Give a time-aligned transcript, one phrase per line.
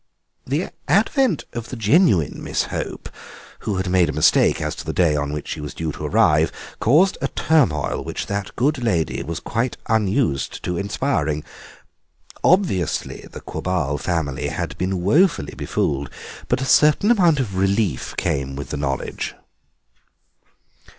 [0.47, 3.07] The advent of the genuine Miss Hope,
[3.59, 6.05] who had made a mistake as to the day on which she was due to
[6.05, 11.43] arrive, caused a turmoil which that good lady was quite unused to inspiring.
[12.43, 16.09] Obviously the Quabarl family had been woefully befooled,
[16.47, 19.35] but a certain amount of relief came with the knowledge.